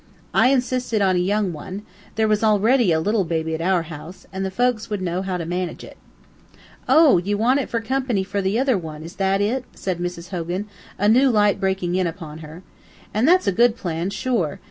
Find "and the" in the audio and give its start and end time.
4.33-4.49